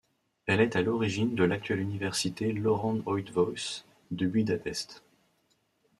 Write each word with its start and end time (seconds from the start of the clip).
Elle 0.47 0.61
est 0.61 0.75
à 0.75 0.81
l'origine 0.81 1.35
de 1.35 1.43
l'actuelle 1.43 1.79
université 1.79 2.53
Loránd 2.53 3.03
Eötvös 3.05 3.85
de 4.09 4.25
Budapest. 4.25 5.03